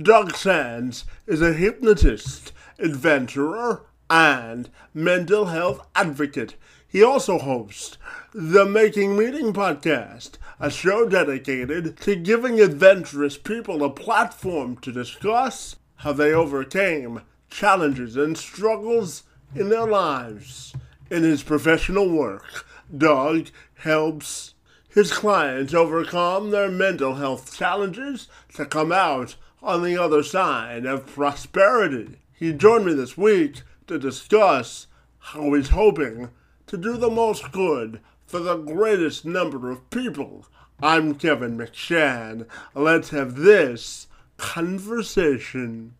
[0.00, 6.54] Doug Sands is a hypnotist, adventurer, and mental health advocate.
[6.88, 7.98] He also hosts
[8.32, 15.76] the Making Meaning podcast, a show dedicated to giving adventurous people a platform to discuss
[15.96, 17.20] how they overcame
[17.50, 19.24] challenges and struggles
[19.54, 20.74] in their lives.
[21.10, 22.66] In his professional work,
[22.96, 24.54] Doug helps
[24.88, 31.06] his clients overcome their mental health challenges to come out on the other side of
[31.06, 32.18] prosperity.
[32.34, 36.30] He joined me this week to discuss how he's hoping
[36.66, 40.46] to do the most good for the greatest number of people.
[40.82, 42.46] I'm Kevin McShann.
[42.74, 45.94] Let's have this conversation.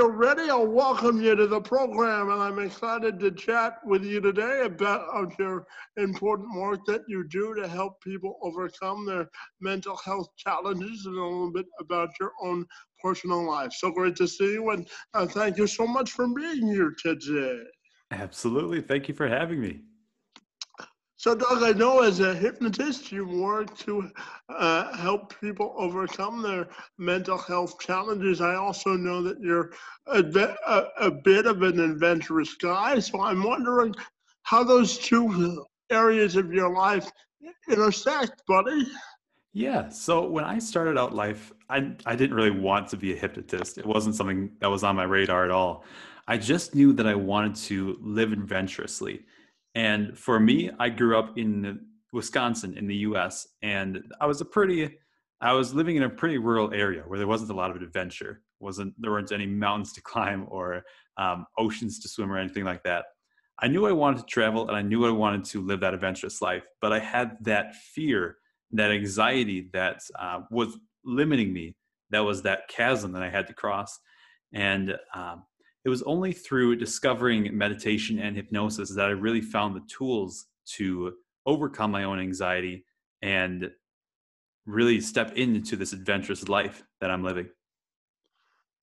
[0.00, 4.18] You're ready, I'll welcome you to the program, and I'm excited to chat with you
[4.18, 5.66] today about your
[5.98, 9.28] important work that you do to help people overcome their
[9.60, 12.64] mental health challenges and a little bit about your own
[13.02, 13.74] personal life.
[13.74, 17.60] So great to see you, and uh, thank you so much for being here today.
[18.10, 18.80] Absolutely.
[18.80, 19.82] Thank you for having me.
[21.20, 24.10] So, Doug, I know as a hypnotist, you work to
[24.48, 28.40] uh, help people overcome their mental health challenges.
[28.40, 29.70] I also know that you're
[30.06, 30.24] a,
[30.66, 33.00] a, a bit of an adventurous guy.
[33.00, 33.94] So, I'm wondering
[34.44, 37.10] how those two areas of your life
[37.68, 38.86] intersect, buddy.
[39.52, 39.90] Yeah.
[39.90, 43.76] So, when I started out life, I, I didn't really want to be a hypnotist,
[43.76, 45.84] it wasn't something that was on my radar at all.
[46.26, 49.26] I just knew that I wanted to live adventurously
[49.74, 51.80] and for me, I grew up in
[52.12, 54.98] Wisconsin in the US, and I was a pretty
[55.40, 58.42] I was living in a pretty rural area where there wasn't a lot of adventure.
[58.58, 60.82] wasn't There weren't any mountains to climb or
[61.16, 63.06] um, oceans to swim or anything like that.
[63.62, 66.40] I knew I wanted to travel and I knew I wanted to live that adventurous
[66.40, 68.36] life, but I had that fear,
[68.72, 71.74] that anxiety that uh, was limiting me.
[72.10, 73.98] That was that chasm that I had to cross.
[74.52, 75.44] And um,
[75.84, 80.46] it was only through discovering meditation and hypnosis that I really found the tools
[80.76, 81.14] to
[81.46, 82.84] overcome my own anxiety
[83.22, 83.70] and
[84.66, 87.48] really step into this adventurous life that I'm living.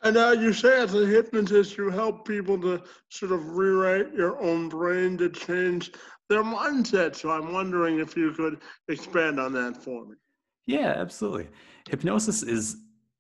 [0.04, 4.40] And uh, you say as a hypnotist, you help people to sort of rewrite your
[4.42, 5.92] own brain to change
[6.30, 7.16] their mindset.
[7.16, 10.16] So I'm wondering if you could expand on that for me.
[10.68, 11.48] Yeah, absolutely.
[11.90, 12.76] Hypnosis is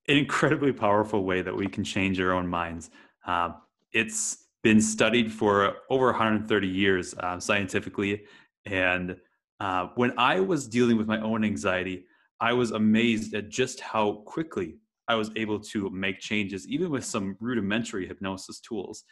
[0.08, 2.92] an incredibly powerful way that we can change our own minds.
[3.26, 3.52] Uh,
[3.98, 8.26] it's been studied for over 130 years uh, scientifically.
[8.68, 9.18] And
[9.60, 12.06] uh, when I was dealing with my own anxiety,
[12.40, 14.76] I was amazed at just how quickly
[15.08, 19.04] I was able to make changes, even with some rudimentary hypnosis tools.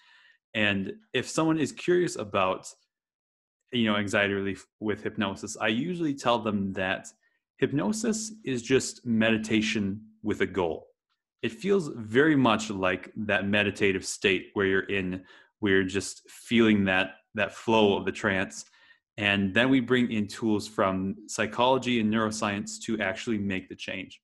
[0.54, 2.68] And if someone is curious about,
[3.72, 7.08] you know, anxiety relief with hypnosis, I usually tell them that
[7.58, 10.86] hypnosis is just meditation with a goal
[11.42, 15.24] it feels very much like that meditative state where you're in
[15.60, 18.66] where you're just feeling that that flow of the trance
[19.18, 24.22] and then we bring in tools from psychology and neuroscience to actually make the change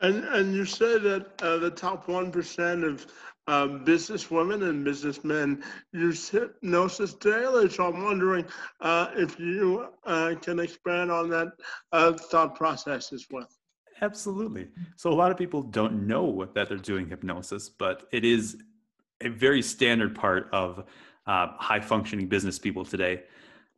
[0.00, 3.06] and and you say that uh, the top 1% of
[3.46, 5.62] um, business women and businessmen
[5.92, 7.68] use hypnosis daily.
[7.68, 8.46] So I'm wondering
[8.80, 11.48] uh, if you uh, can expand on that
[11.92, 13.48] uh, thought process as well.
[14.04, 14.68] Absolutely.
[14.96, 18.58] So a lot of people don't know that they're doing hypnosis, but it is
[19.22, 20.84] a very standard part of
[21.26, 23.22] uh, high functioning business people today.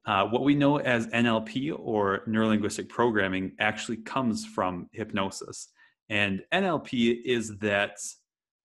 [0.05, 5.69] Uh, what we know as NLP or neurolinguistic programming actually comes from hypnosis.
[6.09, 7.99] And NLP is that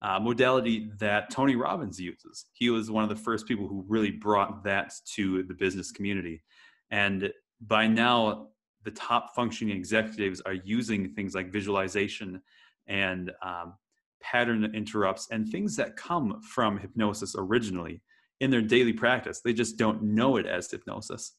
[0.01, 2.45] uh, modality that Tony Robbins uses.
[2.53, 6.41] He was one of the first people who really brought that to the business community.
[6.89, 8.47] And by now,
[8.83, 12.41] the top functioning executives are using things like visualization
[12.87, 13.73] and um,
[14.21, 18.01] pattern interrupts and things that come from hypnosis originally
[18.39, 19.41] in their daily practice.
[19.41, 21.33] They just don't know it as hypnosis.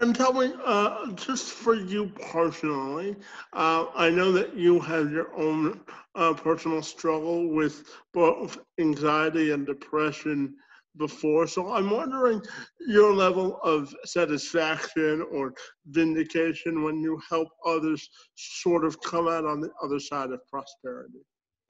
[0.00, 3.14] And tell me, uh, just for you personally,
[3.52, 5.80] uh, I know that you have your own
[6.16, 10.56] uh, personal struggle with both anxiety and depression
[10.96, 11.46] before.
[11.46, 12.42] So I'm wondering
[12.86, 15.54] your level of satisfaction or
[15.86, 21.20] vindication when you help others sort of come out on the other side of prosperity.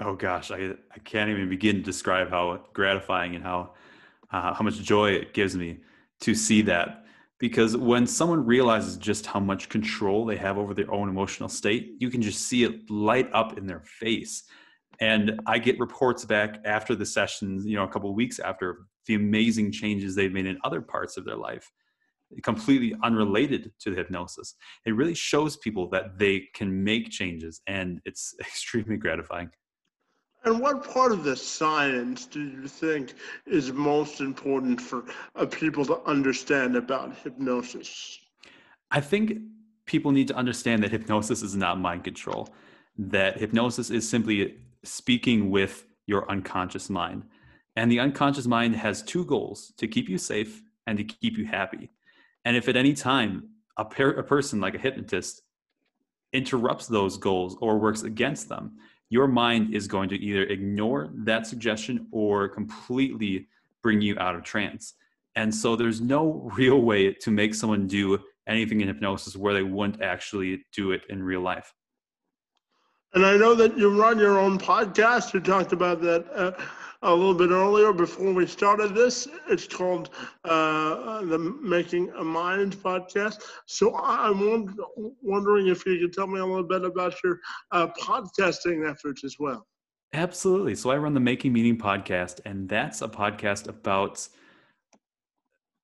[0.01, 3.75] Oh gosh, I, I can't even begin to describe how gratifying and how
[4.33, 5.79] uh, how much joy it gives me
[6.21, 7.05] to see that.
[7.39, 11.97] Because when someone realizes just how much control they have over their own emotional state,
[11.99, 14.45] you can just see it light up in their face.
[15.03, 18.87] And I get reports back after the sessions, you know, a couple of weeks after
[19.09, 21.69] the amazing changes they've made in other parts of their life,
[22.45, 24.55] completely unrelated to the hypnosis.
[24.87, 29.51] It really shows people that they can make changes, and it's extremely gratifying.
[30.45, 33.15] And what part of the science do you think
[33.45, 38.21] is most important for uh, people to understand about hypnosis?
[38.93, 39.33] I think
[39.85, 42.51] people need to understand that hypnosis is not mind control,
[42.97, 47.25] that hypnosis is simply speaking with your unconscious mind.
[47.77, 51.47] And the unconscious mind has two goals to keep you safe and to keep you
[51.47, 51.91] happy.
[52.45, 55.43] And if at any time a, per- a person like a hypnotist
[56.33, 58.73] interrupts those goals or works against them,
[59.09, 63.49] your mind is going to either ignore that suggestion or completely
[63.83, 64.95] bring you out of trance.
[65.37, 69.63] And so there's no real way to make someone do anything in hypnosis where they
[69.63, 71.73] wouldn't actually do it in real life.
[73.15, 75.35] And I know that you run your own podcast.
[75.35, 76.53] You talked about that uh,
[77.03, 79.29] a little bit earlier before we started this.
[79.49, 80.11] It's called
[80.45, 83.43] uh, the Making a Mind podcast.
[83.67, 84.75] So I'm
[85.21, 89.37] wondering if you could tell me a little bit about your uh, podcasting efforts as
[89.39, 89.67] well.
[90.15, 90.75] Absolutely.
[90.75, 94.27] So I run the Making Meaning podcast, and that's a podcast about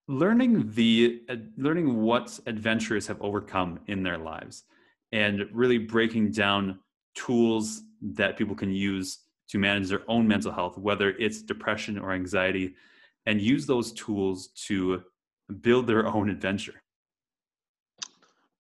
[0.07, 4.65] learning the uh, learning what adventurers have overcome in their lives
[5.13, 6.79] and really breaking down
[7.27, 9.09] tools that people can use
[9.49, 12.75] to manage their own mental health, whether it's depression or anxiety,
[13.27, 15.03] and use those tools to
[15.61, 16.79] build their own adventure.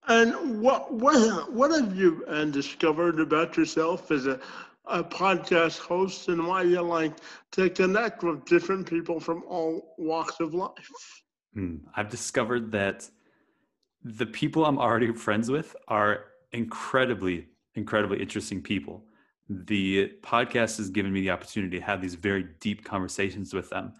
[0.08, 4.40] And what what what have you uh, discovered about yourself as a,
[4.86, 7.14] a podcast host, and why you like
[7.52, 10.90] to connect with different people from all walks of life?
[11.52, 11.76] Hmm.
[11.94, 13.08] I've discovered that
[14.02, 17.46] the people I'm already friends with are incredibly
[17.78, 19.04] incredibly interesting people.
[19.48, 23.94] The podcast has given me the opportunity to have these very deep conversations with them.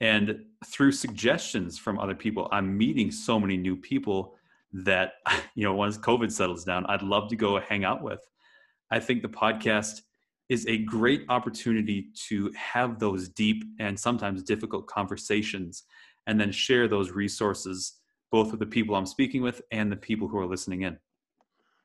[0.00, 4.34] And through suggestions from other people, I'm meeting so many new people
[4.72, 5.14] that,
[5.54, 8.20] you know, once COVID settles down, I'd love to go hang out with.
[8.90, 10.02] I think the podcast
[10.48, 15.84] is a great opportunity to have those deep and sometimes difficult conversations
[16.26, 17.94] and then share those resources
[18.32, 20.98] both with the people I'm speaking with and the people who are listening in.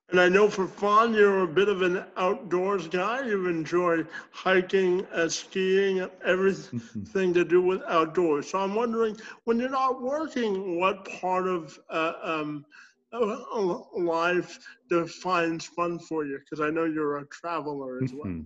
[0.09, 3.25] And I know for fun, you're a bit of an outdoors guy.
[3.25, 8.51] You enjoy hiking, uh, skiing, everything to do with outdoors.
[8.51, 12.65] So I'm wondering, when you're not working, what part of uh, um,
[13.11, 14.59] uh, life
[14.89, 16.37] defines fun for you?
[16.37, 18.27] Because I know you're a traveler as well.
[18.27, 18.41] Mm-hmm.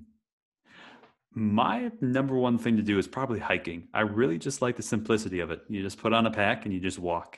[1.31, 3.89] My number one thing to do is probably hiking.
[3.94, 5.61] I really just like the simplicity of it.
[5.67, 7.38] You just put on a pack and you just walk.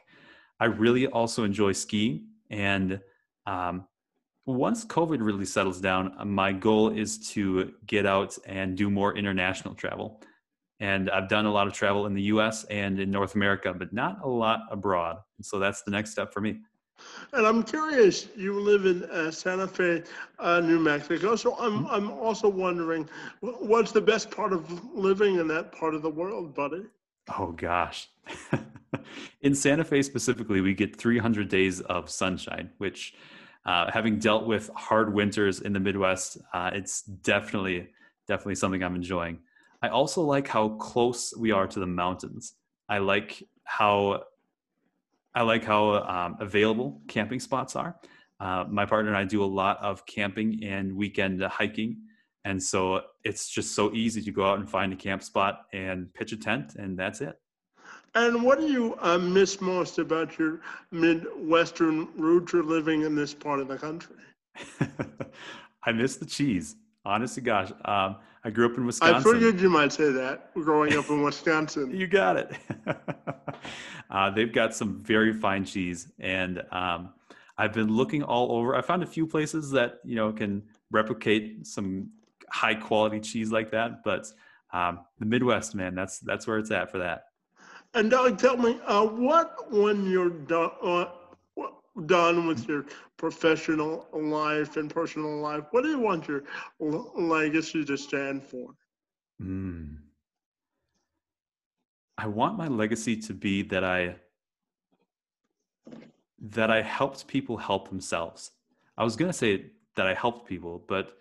[0.60, 3.02] I really also enjoy skiing and
[3.48, 3.86] um,
[4.46, 9.76] once COVID really settles down, my goal is to get out and do more international
[9.76, 10.22] travel.
[10.80, 13.94] And I've done a lot of travel in the US and in North America, but
[13.94, 15.18] not a lot abroad.
[15.42, 16.62] So that's the next step for me.
[17.34, 20.04] And I'm curious, you live in uh, Santa Fe,
[20.40, 21.36] uh, New Mexico.
[21.36, 21.88] So I'm, mm-hmm.
[21.88, 23.08] I'm also wondering,
[23.40, 26.84] what's the best part of living in that part of the world, buddy?
[27.38, 28.10] Oh, gosh.
[29.42, 33.14] in Santa Fe specifically, we get 300 days of sunshine, which
[33.66, 37.90] uh, having dealt with hard winters in the Midwest, uh, it's definitely
[38.28, 39.40] definitely something I'm enjoying.
[39.82, 42.54] I also like how close we are to the mountains.
[42.88, 44.24] I like how
[45.34, 47.96] I like how um, available camping spots are.
[48.40, 51.98] Uh, my partner and I do a lot of camping and weekend hiking,
[52.44, 56.12] and so it's just so easy to go out and find a camp spot and
[56.14, 57.40] pitch a tent, and that's it.
[58.14, 60.60] And what do you uh, miss most about your
[60.92, 64.16] Midwestern roots or living in this part of the country?
[65.84, 66.76] I miss the cheese.
[67.06, 67.72] Honest to gosh.
[67.86, 69.16] Um, I grew up in Wisconsin.
[69.16, 71.96] I figured you might say that growing up in Wisconsin.
[71.96, 72.52] you got it.
[74.10, 76.10] uh, they've got some very fine cheese.
[76.20, 77.14] And um,
[77.58, 78.76] I've been looking all over.
[78.76, 82.10] I found a few places that, you know, can replicate some
[82.50, 84.04] high quality cheese like that.
[84.04, 84.28] But
[84.74, 87.31] um, the Midwest, man, that's, that's where it's at for that.
[87.94, 91.06] And Doug, tell me, uh, what when you're done, uh,
[92.06, 92.86] done with your
[93.18, 96.44] professional life and personal life, what do you want your
[96.80, 98.70] legacy to stand for?
[99.42, 99.98] Mm.
[102.18, 104.16] I want my legacy to be that I
[106.40, 108.52] that I helped people help themselves.
[108.98, 111.18] I was going to say that I helped people, but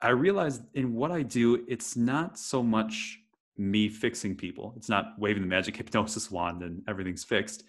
[0.00, 3.20] I realized in what I do, it's not so much
[3.58, 4.74] me fixing people.
[4.76, 7.64] It's not waving the magic hypnosis wand and everything's fixed.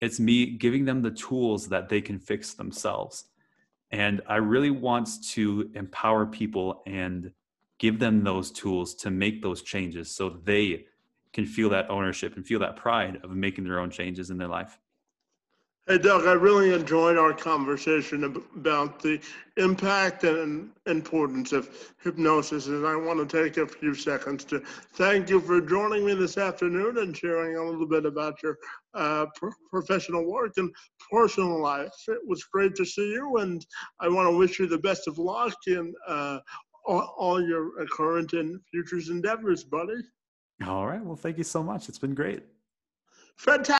[0.00, 3.24] It's me giving them the tools that they can fix themselves.
[3.90, 7.32] And I really want to empower people and
[7.78, 10.86] give them those tools to make those changes so they
[11.32, 14.48] can feel that ownership and feel that pride of making their own changes in their
[14.48, 14.78] life.
[15.88, 19.18] Hey, Doug, I really enjoyed our conversation about the
[19.56, 22.66] impact and importance of hypnosis.
[22.66, 24.60] And I want to take a few seconds to
[24.92, 28.58] thank you for joining me this afternoon and sharing a little bit about your
[28.92, 30.70] uh, pro- professional work and
[31.10, 31.94] personal life.
[32.06, 33.64] It was great to see you, and
[33.98, 36.40] I want to wish you the best of luck in uh,
[36.84, 40.02] all, all your current and futures endeavors, buddy.
[40.66, 41.02] All right.
[41.02, 41.88] Well, thank you so much.
[41.88, 42.42] It's been great.
[43.38, 43.77] Fantastic.